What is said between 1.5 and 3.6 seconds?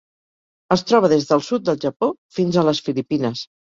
del Japó fins a les Filipines.